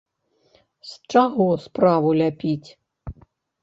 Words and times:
З 0.93 1.13
чаго 1.13 1.47
справу 1.69 2.09
ляпіць? 2.25 2.69